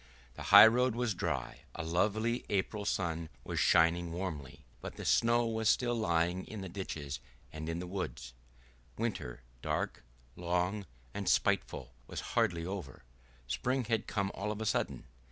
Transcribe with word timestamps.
The 0.33 0.45
highroad 0.49 0.95
was 0.95 1.13
dry, 1.13 1.61
a 1.75 1.83
lovely 1.83 2.43
April 2.49 2.85
sun 2.85 3.29
was 3.43 3.59
shining 3.59 4.11
warmly, 4.11 4.65
but 4.81 4.95
the 4.95 5.05
snow 5.05 5.45
was 5.45 5.69
still 5.69 5.93
lying 5.93 6.43
in 6.47 6.61
the 6.61 6.69
ditches 6.69 7.19
and 7.53 7.69
in 7.69 7.77
the 7.77 7.85
woods. 7.85 8.33
Winter, 8.97 9.43
dark, 9.61 10.03
long, 10.35 10.87
and 11.13 11.29
spiteful, 11.29 11.93
was 12.07 12.21
hardly 12.33 12.65
over; 12.65 13.03
spring 13.45 13.83
had 13.83 14.07
come 14.07 14.31
all 14.33 14.51
of 14.51 14.59
a 14.59 14.65
sudden. 14.65 15.03